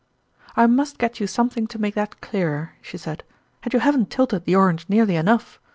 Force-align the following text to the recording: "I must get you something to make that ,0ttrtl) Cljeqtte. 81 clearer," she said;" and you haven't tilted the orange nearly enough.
"I 0.57 0.65
must 0.65 0.97
get 0.97 1.19
you 1.19 1.27
something 1.27 1.67
to 1.67 1.77
make 1.77 1.93
that 1.93 2.09
,0ttrtl) 2.19 2.21
Cljeqtte. 2.21 2.27
81 2.27 2.31
clearer," 2.31 2.73
she 2.81 2.97
said;" 2.97 3.23
and 3.63 3.71
you 3.71 3.79
haven't 3.81 4.09
tilted 4.09 4.45
the 4.45 4.55
orange 4.55 4.87
nearly 4.89 5.15
enough. 5.15 5.59